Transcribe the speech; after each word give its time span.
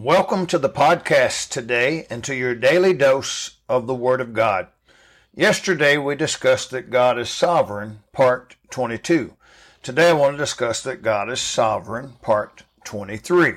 Welcome 0.00 0.46
to 0.46 0.60
the 0.60 0.68
podcast 0.68 1.48
today 1.48 2.06
and 2.08 2.22
to 2.22 2.32
your 2.32 2.54
daily 2.54 2.94
dose 2.94 3.56
of 3.68 3.88
the 3.88 3.96
Word 3.96 4.20
of 4.20 4.32
God. 4.32 4.68
Yesterday 5.34 5.98
we 5.98 6.14
discussed 6.14 6.70
that 6.70 6.90
God 6.90 7.18
is 7.18 7.28
sovereign, 7.28 8.04
part 8.12 8.54
22. 8.70 9.34
Today 9.82 10.10
I 10.10 10.12
want 10.12 10.34
to 10.34 10.38
discuss 10.38 10.84
that 10.84 11.02
God 11.02 11.28
is 11.28 11.40
sovereign, 11.40 12.12
part 12.22 12.62
23. 12.84 13.54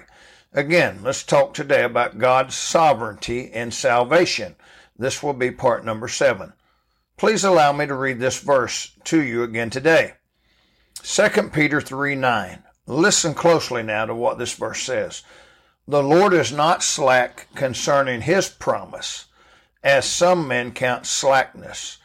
Again, 0.51 1.01
let's 1.03 1.21
talk 1.21 1.53
today 1.53 1.83
about 1.83 2.17
God's 2.17 2.55
sovereignty 2.55 3.41
in 3.41 3.69
salvation. 3.69 4.55
This 4.97 5.21
will 5.21 5.33
be 5.33 5.51
part 5.51 5.85
number 5.85 6.07
7. 6.07 6.53
Please 7.17 7.43
allow 7.43 7.71
me 7.71 7.85
to 7.85 7.93
read 7.93 8.19
this 8.19 8.39
verse 8.39 8.93
to 9.03 9.21
you 9.21 9.43
again 9.43 9.69
today. 9.69 10.13
2 11.03 11.49
Peter 11.53 11.79
3 11.79 12.15
9. 12.15 12.63
Listen 12.87 13.35
closely 13.35 13.83
now 13.83 14.07
to 14.07 14.15
what 14.15 14.39
this 14.39 14.55
verse 14.55 14.81
says. 14.81 15.21
The 15.91 16.01
Lord 16.01 16.33
is 16.33 16.53
not 16.53 16.83
slack 16.83 17.47
concerning 17.53 18.21
his 18.21 18.47
promise, 18.47 19.25
as 19.83 20.05
some 20.05 20.47
men 20.47 20.71
count 20.71 21.05
slackness, 21.05 21.97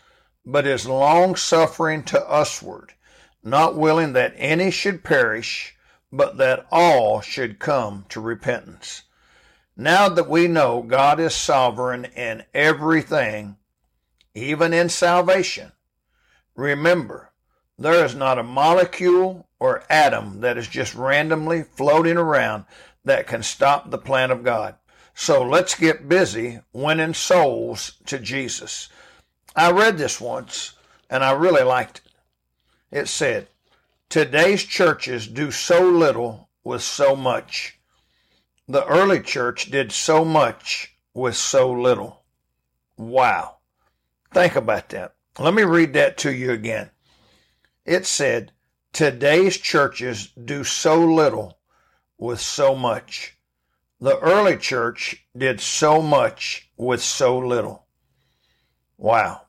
but 0.45 0.67
is 0.67 0.87
long 0.87 1.37
suffering 1.37 2.03
to 2.07 2.19
usward, 2.29 2.95
not 3.45 3.77
willing 3.77 4.13
that 4.15 4.35
any 4.37 4.73
should 4.73 5.05
perish, 5.05 5.77
but 6.11 6.37
that 6.39 6.67
all 6.73 7.21
should 7.21 7.61
come 7.61 8.07
to 8.09 8.21
repentance. 8.21 9.05
Now 9.77 10.09
that 10.09 10.29
we 10.29 10.49
know 10.49 10.83
God 10.83 11.21
is 11.21 11.33
sovereign 11.33 12.07
in 12.07 12.43
everything, 12.53 13.57
even 14.35 14.73
in 14.73 14.89
salvation, 14.89 15.71
remember, 16.57 17.31
there 17.79 18.05
is 18.05 18.17
not 18.17 18.41
a 18.41 18.43
molecule 18.43 19.47
or 19.61 19.85
atom 19.89 20.41
that 20.41 20.59
is 20.59 20.67
just 20.67 20.97
randomly 20.97 21.63
floating 21.63 22.17
around 22.17 22.65
that 23.07 23.27
can 23.27 23.43
stop 23.43 23.91
the 23.91 23.99
plan 23.99 24.31
of 24.31 24.45
God. 24.45 24.75
So 25.15 25.43
let's 25.43 25.75
get 25.75 26.09
busy 26.09 26.61
winning 26.73 27.15
souls 27.15 27.93
to 28.07 28.19
Jesus. 28.19 28.91
I 29.55 29.71
read 29.71 29.97
this 29.97 30.21
once 30.21 30.75
and 31.09 31.25
I 31.25 31.31
really 31.33 31.63
liked 31.63 32.03
it. 32.05 32.99
It 32.99 33.09
said, 33.09 33.49
Today's 34.09 34.63
churches 34.63 35.27
do 35.27 35.51
so 35.51 35.89
little 35.89 36.51
with 36.63 36.83
so 36.83 37.17
much. 37.17 37.79
The 38.69 38.85
early 38.87 39.21
church 39.21 39.71
did 39.71 39.93
so 39.93 40.25
much 40.25 40.97
with 41.15 41.37
so 41.37 41.71
little. 41.71 42.25
Wow. 42.97 43.57
Think 44.33 44.57
about 44.57 44.91
that. 44.91 45.15
Let 45.39 45.55
me 45.55 45.63
read 45.63 45.93
that 45.95 46.19
to 46.19 46.35
you 46.35 46.51
again. 46.51 46.91
It 47.85 48.05
said, 48.05 48.53
Today's 48.93 49.57
churches 49.57 50.29
do 50.45 50.65
so 50.65 50.99
little 51.05 51.56
with 52.19 52.41
so 52.41 52.75
much. 52.75 53.37
The 54.01 54.19
early 54.19 54.57
church 54.57 55.27
did 55.37 55.61
so 55.61 56.03
much 56.03 56.71
with 56.77 57.03
so 57.03 57.39
little. 57.39 57.87
Wow. 58.99 59.43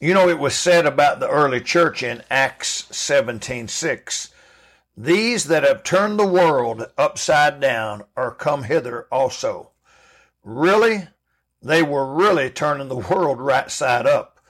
You 0.00 0.14
know, 0.14 0.28
it 0.28 0.38
was 0.38 0.54
said 0.54 0.86
about 0.86 1.20
the 1.20 1.28
early 1.28 1.60
church 1.60 2.02
in 2.02 2.22
Acts 2.30 2.86
17:6, 2.90 4.30
These 4.96 5.44
that 5.44 5.62
have 5.62 5.82
turned 5.82 6.18
the 6.18 6.26
world 6.26 6.90
upside 6.96 7.60
down 7.60 8.04
are 8.16 8.34
come 8.34 8.64
hither 8.64 9.06
also. 9.12 9.70
Really? 10.42 11.08
They 11.62 11.82
were 11.82 12.14
really 12.14 12.48
turning 12.48 12.88
the 12.88 12.96
world 12.96 13.40
right 13.40 13.70
side 13.70 14.06
up. 14.06 14.40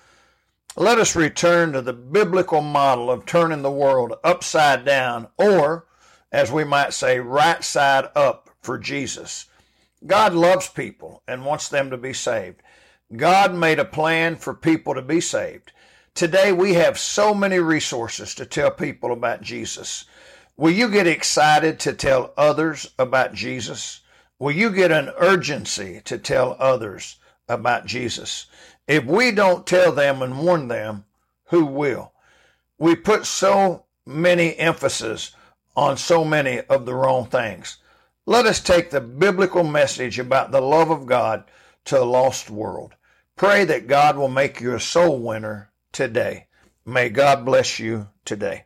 Let 0.77 0.99
us 0.99 1.17
return 1.17 1.73
to 1.73 1.83
the 1.83 1.93
biblical 1.93 2.61
model 2.61 3.11
of 3.11 3.27
turning 3.27 3.63
the 3.63 3.73
world 3.73 4.15
upside 4.23 4.85
down 4.85 5.29
or 5.37 5.87
as 6.33 6.53
we 6.53 6.65
might 6.65 6.93
say, 6.93 7.19
right 7.19 7.63
side 7.63 8.09
up 8.15 8.51
for 8.61 8.79
Jesus. 8.79 9.47
God 10.07 10.33
loves 10.33 10.69
people 10.69 11.23
and 11.27 11.45
wants 11.45 11.69
them 11.69 11.91
to 11.91 11.97
be 11.97 12.13
saved. 12.13 12.63
God 13.17 13.55
made 13.55 13.79
a 13.79 13.85
plan 13.85 14.37
for 14.37 14.55
people 14.55 14.95
to 14.95 15.03
be 15.03 15.21
saved. 15.21 15.73
Today 16.15 16.53
we 16.53 16.75
have 16.75 16.99
so 16.99 17.35
many 17.35 17.59
resources 17.59 18.35
to 18.37 18.47
tell 18.47 18.71
people 18.71 19.13
about 19.13 19.43
Jesus. 19.43 20.05
Will 20.57 20.71
you 20.71 20.89
get 20.89 21.07
excited 21.07 21.81
to 21.81 21.93
tell 21.93 22.33
others 22.37 22.91
about 22.99 23.35
Jesus? 23.35 24.01
Will 24.39 24.53
you 24.53 24.71
get 24.71 24.93
an 24.93 25.11
urgency 25.19 26.01
to 26.05 26.19
tell 26.19 26.57
others 26.59 27.17
about 27.49 27.87
Jesus? 27.87 28.47
If 28.87 29.05
we 29.05 29.31
don't 29.31 29.67
tell 29.67 29.93
them 29.93 30.23
and 30.23 30.45
warn 30.45 30.69
them, 30.69 31.05
who 31.47 31.65
will? 31.65 32.13
We 32.79 32.95
put 32.95 33.27
so 33.27 33.85
many 34.07 34.57
emphasis 34.57 35.33
on 35.77 35.97
so 35.97 36.25
many 36.25 36.61
of 36.61 36.87
the 36.87 36.95
wrong 36.95 37.27
things. 37.27 37.79
Let 38.27 38.47
us 38.47 38.61
take 38.61 38.91
the 38.91 39.01
biblical 39.01 39.65
message 39.65 40.19
about 40.19 40.51
the 40.51 40.61
love 40.61 40.91
of 40.91 41.07
God 41.07 41.45
to 41.87 42.01
a 42.01 42.05
lost 42.05 42.51
world. 42.51 42.95
Pray 43.37 43.65
that 43.65 43.87
God 43.87 44.17
will 44.17 44.29
make 44.29 44.61
you 44.61 44.75
a 44.75 44.81
soul 44.81 45.19
winner 45.19 45.71
today. 45.93 46.47
May 46.85 47.09
God 47.09 47.45
bless 47.45 47.79
you 47.79 48.09
today. 48.25 48.65